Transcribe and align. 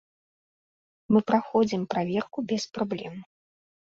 Мы 1.15 1.19
праходзім 1.31 1.83
праверку 1.93 2.39
без 2.53 2.63
праблем. 2.79 3.15